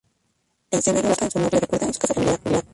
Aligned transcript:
En 0.71 0.81
Cebreros, 0.81 1.05
una 1.05 1.15
placa 1.15 1.25
en 1.27 1.31
su 1.31 1.37
honor 1.37 1.53
le 1.53 1.59
recuerda 1.59 1.85
en 1.85 1.93
su 1.93 1.99
casa 1.99 2.13
familiar. 2.15 2.39